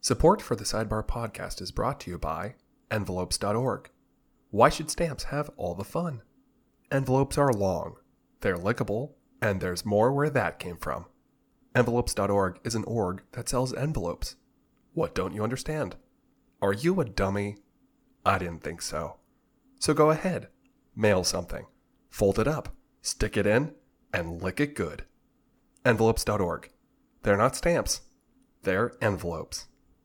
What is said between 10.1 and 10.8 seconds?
where that came